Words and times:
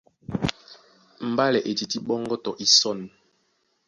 Mbálɛ 1.29 1.59
e 1.69 1.71
tití 1.77 1.97
ɓɔ́ŋgɔ́ 2.07 2.37
tɔ 2.43 2.51
isɔ̂n. 2.65 2.99